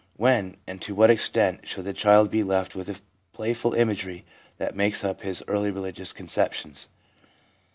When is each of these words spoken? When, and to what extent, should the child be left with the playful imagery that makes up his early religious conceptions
When, 0.17 0.57
and 0.65 0.81
to 0.81 0.95
what 0.95 1.11
extent, 1.11 1.67
should 1.67 1.85
the 1.85 1.93
child 1.93 2.31
be 2.31 2.41
left 2.41 2.73
with 2.73 2.87
the 2.87 2.99
playful 3.33 3.75
imagery 3.75 4.25
that 4.57 4.75
makes 4.75 5.03
up 5.03 5.21
his 5.21 5.43
early 5.47 5.69
religious 5.69 6.11
conceptions 6.11 6.89